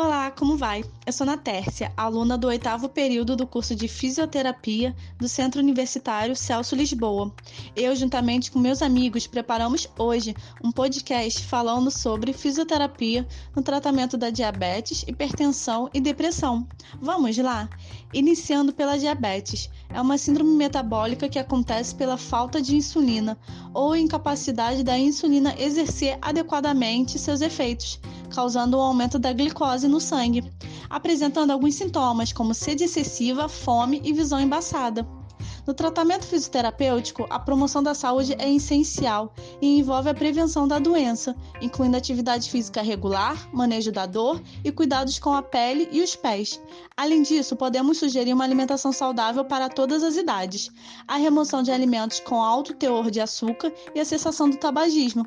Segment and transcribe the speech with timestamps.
[0.00, 0.84] Olá, como vai?
[1.04, 6.76] Eu sou Natércia, aluna do oitavo período do curso de Fisioterapia do Centro Universitário Celso
[6.76, 7.34] Lisboa.
[7.74, 13.26] Eu, juntamente com meus amigos, preparamos hoje um podcast falando sobre fisioterapia
[13.56, 16.64] no tratamento da diabetes, hipertensão e depressão.
[17.02, 17.68] Vamos lá?
[18.14, 19.68] Iniciando pela diabetes.
[19.88, 23.36] É uma síndrome metabólica que acontece pela falta de insulina
[23.74, 30.00] ou incapacidade da insulina exercer adequadamente seus efeitos causando o um aumento da glicose no
[30.00, 30.50] sangue,
[30.88, 35.06] apresentando alguns sintomas como sede excessiva, fome e visão embaçada.
[35.68, 41.36] No tratamento fisioterapêutico, a promoção da saúde é essencial e envolve a prevenção da doença,
[41.60, 46.58] incluindo atividade física regular, manejo da dor e cuidados com a pele e os pés.
[46.96, 50.70] Além disso, podemos sugerir uma alimentação saudável para todas as idades,
[51.06, 55.26] a remoção de alimentos com alto teor de açúcar e a cessação do tabagismo,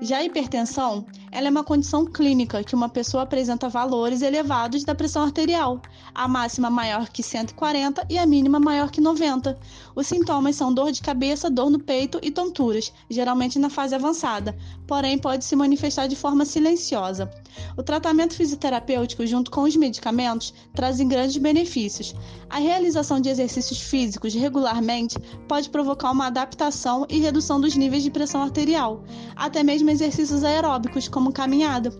[0.00, 4.94] já a hipertensão, ela é uma condição clínica que uma pessoa apresenta valores elevados da
[4.94, 5.80] pressão arterial,
[6.12, 9.56] a máxima maior que 140 e a mínima maior que 90.
[9.94, 14.56] Os sintomas são dor de cabeça, dor no peito e tonturas, geralmente na fase avançada,
[14.86, 17.30] porém pode se manifestar de forma silenciosa.
[17.76, 22.14] O tratamento fisioterapêutico, junto com os medicamentos, trazem grandes benefícios.
[22.48, 28.10] A realização de exercícios físicos regularmente pode provocar uma adaptação e redução dos níveis de
[28.10, 29.04] pressão arterial,
[29.36, 31.90] até mesmo exercícios aeróbicos, como caminhada.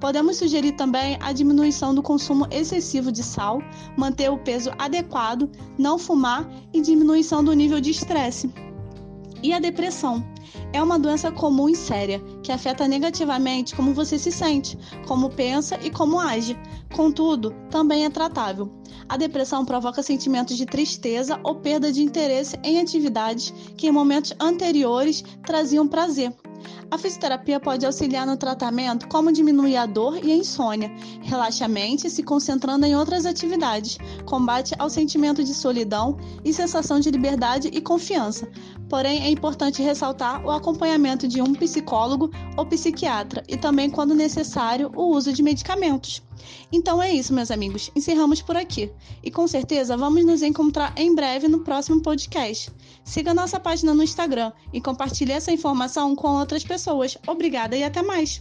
[0.00, 3.62] Podemos sugerir também a diminuição do consumo excessivo de sal,
[3.96, 8.52] manter o peso adequado, não fumar e diminuição do nível de estresse.
[9.42, 10.24] E a depressão?
[10.72, 15.78] É uma doença comum e séria que afeta negativamente como você se sente, como pensa
[15.82, 16.58] e como age.
[16.94, 18.70] Contudo, também é tratável.
[19.08, 24.34] A depressão provoca sentimentos de tristeza ou perda de interesse em atividades que em momentos
[24.40, 26.34] anteriores traziam prazer,
[26.90, 30.90] a fisioterapia pode auxiliar no tratamento como diminuir a dor e a insônia,
[31.22, 37.00] relaxa a mente se concentrando em outras atividades, combate ao sentimento de solidão e sensação
[37.00, 38.48] de liberdade e confiança.
[38.88, 44.90] Porém, é importante ressaltar o acompanhamento de um psicólogo ou psiquiatra e também, quando necessário,
[44.94, 46.22] o uso de medicamentos.
[46.70, 47.90] Então é isso, meus amigos.
[47.96, 48.92] Encerramos por aqui.
[49.22, 52.70] E com certeza vamos nos encontrar em breve no próximo podcast.
[53.04, 57.16] Siga nossa página no Instagram e compartilhe essa informação com outras pessoas.
[57.26, 58.40] Obrigada e até mais!